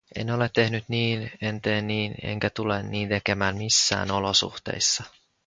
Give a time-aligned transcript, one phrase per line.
[0.19, 5.03] En ole tehnyt niin, en tee niin enkä tule niin tekemään missään olosuhteissa.